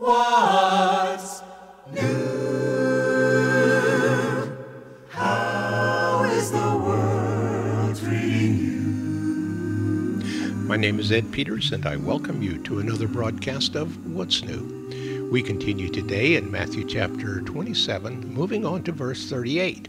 [0.00, 1.42] What's
[1.92, 2.00] new?
[5.10, 10.30] How is the world treating you?
[10.64, 15.28] My name is Ed Peters, and I welcome you to another broadcast of What's New.
[15.30, 19.86] We continue today in Matthew chapter 27, moving on to verse 38.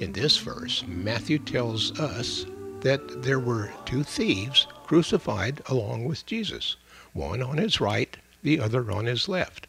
[0.00, 2.44] In this verse, Matthew tells us
[2.80, 6.74] that there were two thieves crucified along with Jesus,
[7.12, 9.66] one on his right the other on his left.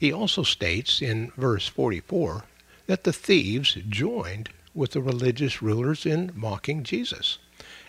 [0.00, 2.44] He also states in verse 44
[2.86, 7.38] that the thieves joined with the religious rulers in mocking Jesus.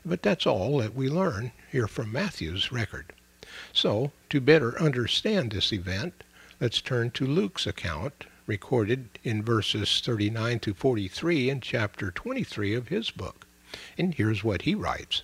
[0.05, 3.13] But that's all that we learn here from Matthew's record.
[3.73, 6.23] So, to better understand this event,
[6.61, 12.87] let's turn to Luke's account, recorded in verses 39 to 43 in chapter 23 of
[12.87, 13.45] his book.
[13.97, 15.23] And here's what he writes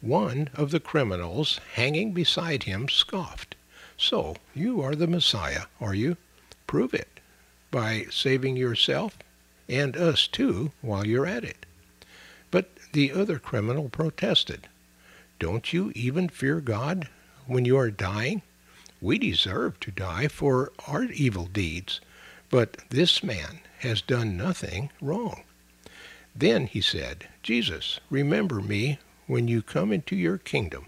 [0.00, 3.56] One of the criminals hanging beside him scoffed.
[4.04, 6.16] So, you are the Messiah, are you?
[6.66, 7.20] Prove it
[7.70, 9.16] by saving yourself
[9.68, 11.64] and us too while you're at it.
[12.50, 14.66] But the other criminal protested.
[15.38, 17.10] Don't you even fear God
[17.46, 18.42] when you are dying?
[19.00, 22.00] We deserve to die for our evil deeds,
[22.50, 25.44] but this man has done nothing wrong.
[26.34, 28.98] Then he said, Jesus, remember me
[29.28, 30.86] when you come into your kingdom.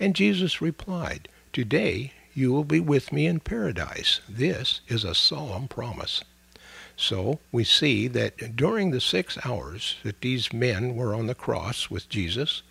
[0.00, 4.20] And Jesus replied, Today you will be with me in paradise.
[4.28, 6.22] This is a solemn promise.
[6.96, 11.90] So we see that during the six hours that these men were on the cross
[11.90, 12.62] with Jesus,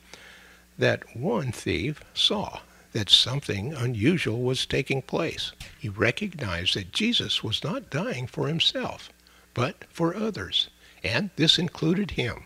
[0.77, 2.59] that one thief saw
[2.93, 5.51] that something unusual was taking place.
[5.79, 9.09] He recognized that Jesus was not dying for himself,
[9.53, 10.69] but for others,
[11.03, 12.45] and this included him.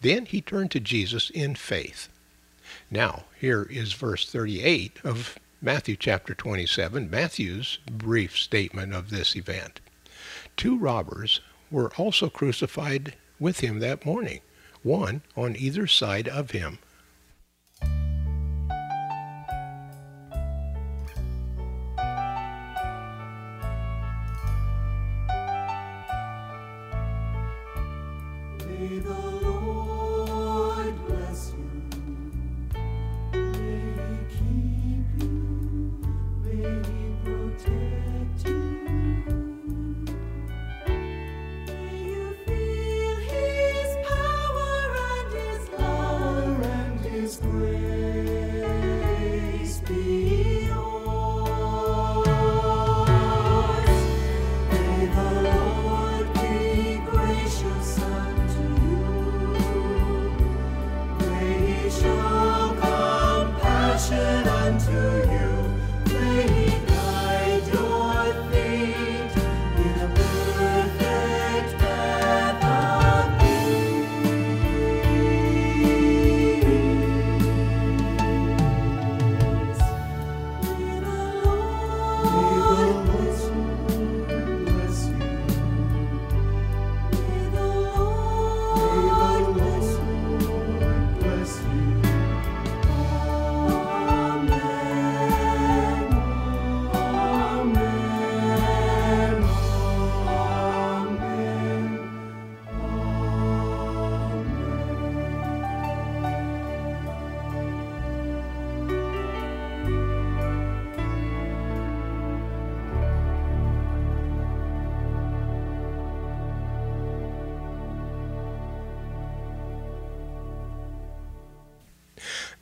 [0.00, 2.08] Then he turned to Jesus in faith.
[2.90, 9.80] Now, here is verse 38 of Matthew chapter 27, Matthew's brief statement of this event.
[10.56, 14.40] Two robbers were also crucified with him that morning,
[14.82, 16.78] one on either side of him.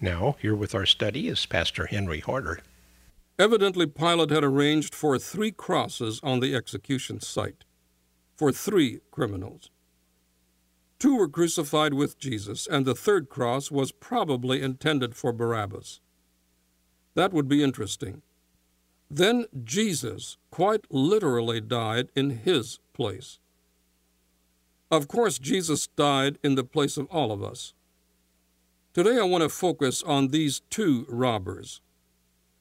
[0.09, 2.61] Now, here with our study is Pastor Henry Harder.
[3.39, 7.65] Evidently, Pilate had arranged for three crosses on the execution site
[8.35, 9.69] for three criminals.
[10.99, 16.01] Two were crucified with Jesus, and the third cross was probably intended for Barabbas.
[17.15, 18.23] That would be interesting.
[19.11, 23.41] Then Jesus quite literally died in his place.
[24.91, 27.75] Of course, Jesus died in the place of all of us.
[28.99, 31.81] Today I want to focus on these two robbers,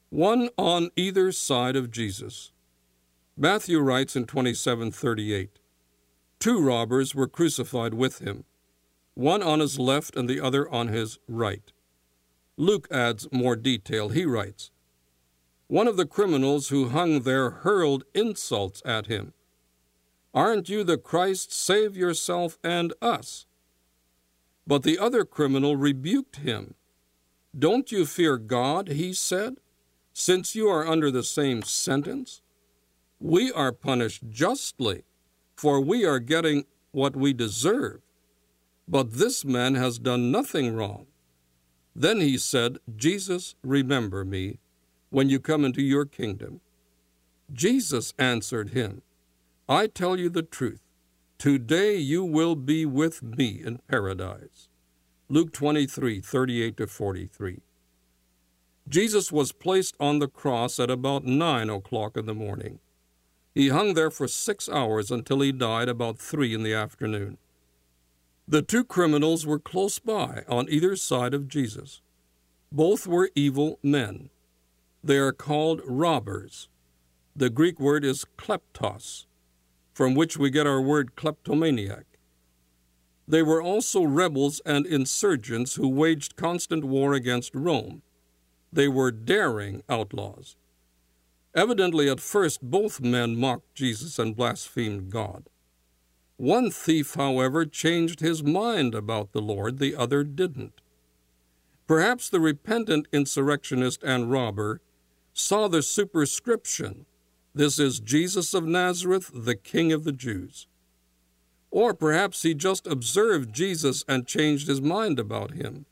[0.08, 2.52] one on either side of Jesus.
[3.36, 5.48] Matthew writes in 27:38,
[6.38, 8.44] Two robbers were crucified with him,
[9.14, 11.72] one on his left and the other on his right.
[12.56, 14.10] Luke adds more detail.
[14.10, 14.70] He writes,
[15.66, 19.32] One of the criminals who hung there hurled insults at him.
[20.32, 21.52] Aren't you the Christ?
[21.52, 23.47] Save yourself and us.
[24.68, 26.74] But the other criminal rebuked him.
[27.58, 29.56] Don't you fear God, he said,
[30.12, 32.42] since you are under the same sentence?
[33.18, 35.04] We are punished justly,
[35.56, 38.02] for we are getting what we deserve.
[38.86, 41.06] But this man has done nothing wrong.
[41.96, 44.58] Then he said, Jesus, remember me
[45.08, 46.60] when you come into your kingdom.
[47.50, 49.00] Jesus answered him,
[49.66, 50.82] I tell you the truth.
[51.38, 54.68] Today you will be with me in paradise.
[55.28, 57.60] Luke 23 38 to 43.
[58.88, 62.80] Jesus was placed on the cross at about nine o'clock in the morning.
[63.54, 67.38] He hung there for six hours until he died about three in the afternoon.
[68.48, 72.00] The two criminals were close by on either side of Jesus.
[72.72, 74.30] Both were evil men.
[75.04, 76.68] They are called robbers.
[77.36, 79.26] The Greek word is kleptos,
[79.98, 82.04] from which we get our word kleptomaniac.
[83.26, 88.02] They were also rebels and insurgents who waged constant war against Rome.
[88.72, 90.54] They were daring outlaws.
[91.52, 95.48] Evidently, at first, both men mocked Jesus and blasphemed God.
[96.36, 100.80] One thief, however, changed his mind about the Lord, the other didn't.
[101.88, 104.80] Perhaps the repentant insurrectionist and robber
[105.32, 107.04] saw the superscription,
[107.58, 110.68] This is Jesus of Nazareth, the King of the Jews.
[111.72, 115.84] Or perhaps he just observed Jesus and changed his mind about him.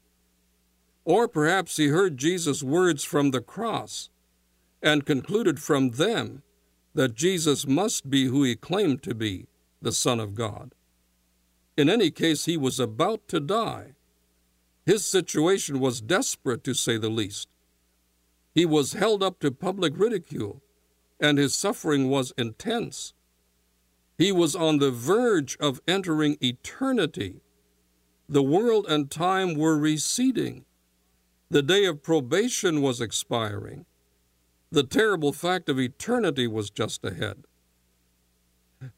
[1.04, 4.10] Or perhaps he heard Jesus' words from the cross
[4.80, 6.44] and concluded from them
[6.94, 9.48] that Jesus must be who he claimed to be
[9.82, 10.72] the Son of God.
[11.76, 13.96] In any case, he was about to die.
[14.84, 17.48] His situation was desperate, to say the least.
[18.54, 20.62] He was held up to public ridicule,
[21.20, 23.14] and his suffering was intense.
[24.18, 27.40] He was on the verge of entering eternity.
[28.28, 30.64] The world and time were receding.
[31.50, 33.86] The day of probation was expiring.
[34.70, 37.44] The terrible fact of eternity was just ahead.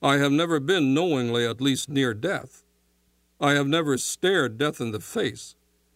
[0.03, 2.65] I have never been knowingly at least near death.
[3.41, 5.55] I have never stared death in the face,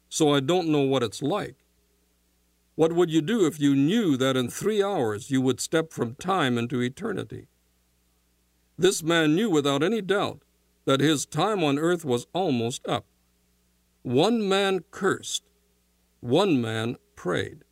[0.09, 1.62] so I don't know what it's like.
[2.75, 6.15] What would you do if you knew that in three hours you would step from
[6.15, 7.49] time into eternity?
[8.79, 10.43] This man knew without any doubt
[10.87, 13.05] that his time on earth was almost up.
[14.03, 15.45] One man cursed,
[16.21, 17.65] one man prayed.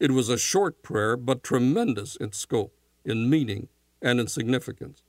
[0.00, 3.68] It was a short prayer, but tremendous in scope, in meaning,
[4.02, 5.02] and in significance.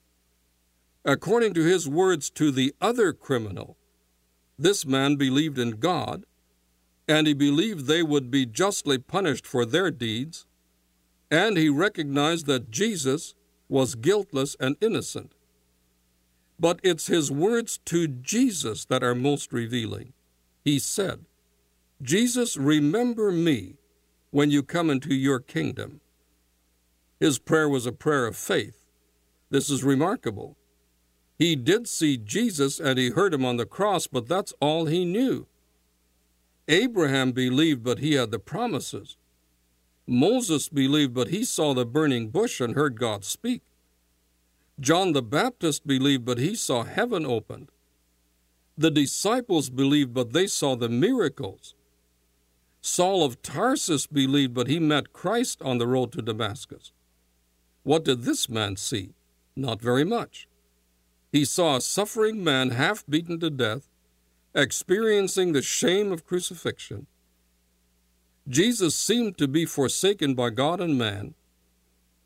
[1.03, 3.75] According to his words to the other criminal,
[4.57, 6.25] this man believed in God,
[7.07, 10.45] and he believed they would be justly punished for their deeds,
[11.29, 13.35] and he recognized that Jesus
[13.67, 15.33] was guiltless and innocent.
[16.59, 20.13] But it's his words to Jesus that are most revealing.
[20.63, 21.25] He said,
[22.01, 23.75] Jesus, remember me
[24.31, 26.01] when you come into your kingdom.
[27.19, 28.85] His prayer was a prayer of faith.
[29.49, 30.57] This is remarkable.
[31.37, 35.05] He did see Jesus and he heard him on the cross, but that's all he
[35.05, 35.47] knew.
[36.67, 39.17] Abraham believed, but he had the promises.
[40.07, 43.61] Moses believed, but he saw the burning bush and heard God speak.
[44.79, 47.69] John the Baptist believed, but he saw heaven opened.
[48.77, 51.75] The disciples believed, but they saw the miracles.
[52.81, 56.91] Saul of Tarsus believed, but he met Christ on the road to Damascus.
[57.83, 59.13] What did this man see?
[59.55, 60.47] Not very much.
[61.31, 63.87] He saw a suffering man half beaten to death,
[64.55, 67.07] experiencing the shame of crucifixion.
[68.47, 71.33] Jesus seemed to be forsaken by God and man.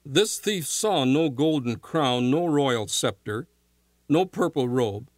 [0.06, 3.48] This thief saw no golden crown, no royal scepter,
[4.10, 5.10] no purple robe,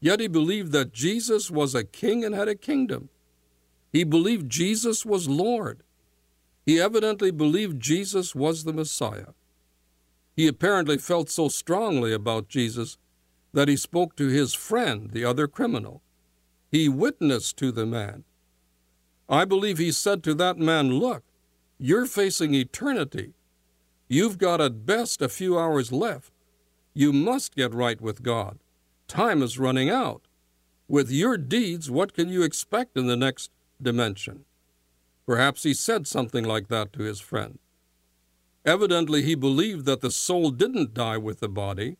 [0.00, 3.08] yet he believed that Jesus was a king and had a kingdom.
[3.92, 5.82] He believed Jesus was Lord.
[6.66, 9.32] He evidently believed Jesus was the Messiah.
[10.36, 12.98] He apparently felt so strongly about Jesus
[13.52, 16.02] that he spoke to his friend, the other criminal.
[16.74, 18.24] He witnessed to the man.
[19.28, 21.22] I believe he said to that man, Look,
[21.78, 23.34] you're facing eternity.
[24.08, 26.32] You've got at best a few hours left.
[26.92, 28.58] You must get right with God.
[29.06, 30.22] Time is running out.
[30.88, 34.44] With your deeds, what can you expect in the next dimension.
[35.26, 37.60] Perhaps he said something like that to his friend.
[38.64, 41.98] Evidently, he believed that the soul didn't die with the body,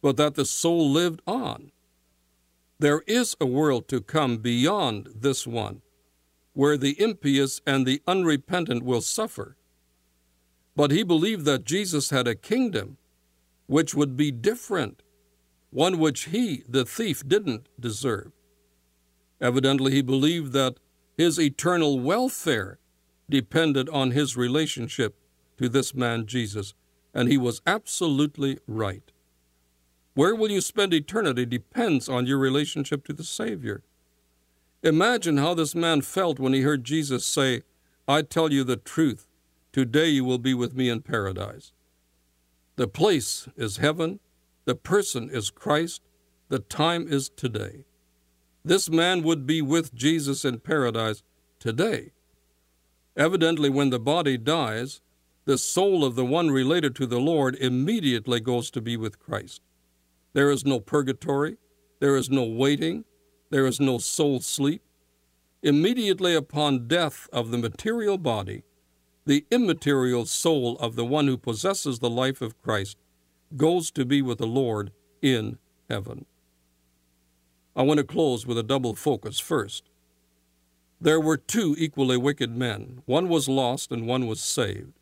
[0.00, 1.72] but that the soul lived on.
[2.80, 5.82] There is a world to come beyond this one,
[6.52, 9.56] where the impious and the unrepentant will suffer.
[10.76, 12.98] But he believed that Jesus had a kingdom
[13.66, 15.02] which would be different,
[15.70, 18.30] one which he, the thief, didn't deserve.
[19.40, 20.76] Evidently, he believed that
[21.16, 22.78] his eternal welfare
[23.28, 25.16] depended on his relationship
[25.58, 26.74] to this man Jesus,
[27.12, 29.10] and he was absolutely right.
[30.18, 33.84] Where will you spend eternity depends on your relationship to the Savior.
[34.82, 37.62] Imagine how this man felt when he heard Jesus say,
[38.08, 39.28] I tell you the truth,
[39.70, 41.70] today you will be with me in paradise.
[42.74, 44.18] The place is heaven,
[44.64, 46.02] the person is Christ,
[46.48, 47.84] the time is today.
[48.64, 51.22] This man would be with Jesus in paradise
[51.60, 52.10] today.
[53.16, 55.00] Evidently, when the body dies,
[55.44, 59.62] the soul of the one related to the Lord immediately goes to be with Christ.
[60.38, 61.56] There is no purgatory,
[61.98, 63.04] there is no waiting,
[63.50, 64.82] there is no soul sleep.
[65.64, 68.62] Immediately upon death of the material body,
[69.26, 72.98] the immaterial soul of the one who possesses the life of Christ
[73.56, 75.58] goes to be with the Lord in
[75.90, 76.24] heaven.
[77.74, 79.90] I want to close with a double focus first.
[81.00, 83.02] There were two equally wicked men.
[83.06, 85.00] One was lost and one was saved.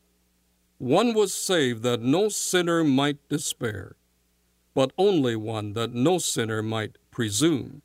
[0.78, 3.97] One was saved that no sinner might despair,
[4.76, 7.80] but only one that no sinner might presume.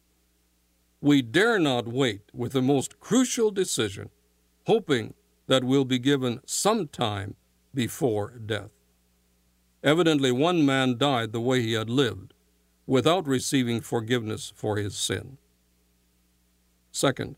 [0.99, 4.09] We dare not wait with the most crucial decision,
[4.67, 5.13] hoping
[5.47, 7.35] that we'll be given some time
[7.73, 8.71] before death.
[9.81, 12.33] Evidently, one man died the way he had lived,
[12.85, 15.37] without receiving forgiveness for his sin.
[16.91, 17.37] Second,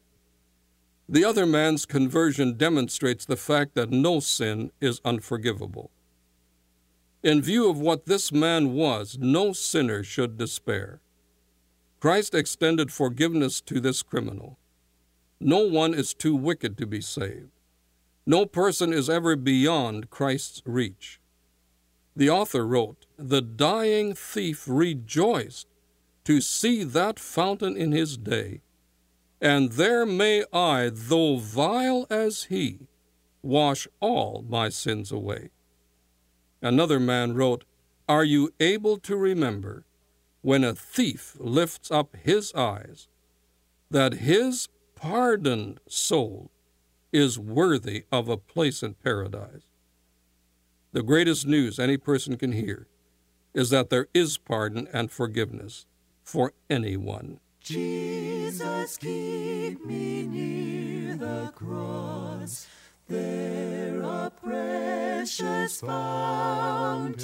[1.07, 5.91] the other man's conversion demonstrates the fact that no sin is unforgivable.
[7.23, 10.99] In view of what this man was, no sinner should despair.
[12.01, 14.59] Christ extended forgiveness to this criminal.
[15.39, 17.51] No one is too wicked to be saved.
[18.25, 21.21] No person is ever beyond Christ's reach.
[22.13, 25.67] The author wrote, The dying thief rejoiced
[26.25, 28.61] to see that fountain in his day,
[29.41, 32.87] and there may I, though vile as he,
[33.41, 35.51] wash all my sins away.
[36.63, 37.65] Another man wrote,
[38.07, 39.83] Are you able to remember
[40.41, 43.09] when a thief lifts up his eyes
[43.91, 46.51] that his pardoned soul
[47.11, 49.63] is worthy of a place in paradise?
[50.93, 52.87] The greatest news any person can hear
[53.53, 55.85] is that there is pardon and forgiveness
[56.23, 57.41] for anyone.
[57.59, 62.67] Jesus, keep me near the cross.
[63.13, 67.19] There a precious fountain,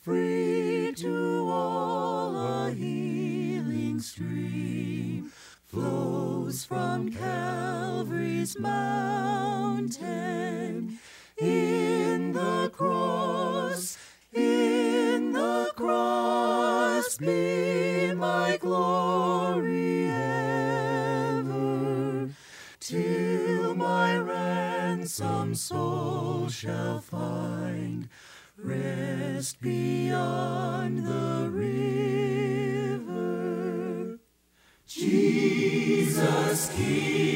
[0.00, 2.34] free to all
[2.64, 5.30] a healing stream,
[5.66, 10.55] flows from Calvary's mountain.
[25.56, 28.08] Soul shall find
[28.58, 33.06] rest beyond the river.
[34.86, 37.35] Jesus, keep